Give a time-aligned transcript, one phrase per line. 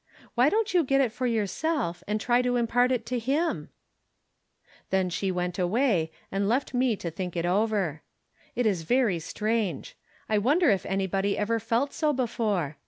[0.33, 3.69] Why don't you get it for yourself, and try to impart it to him?"
[4.89, 8.01] Then she went away, and left me to think it oyer.
[8.55, 9.95] It is very strange.
[10.27, 12.77] I wonder if anybody ever felt so before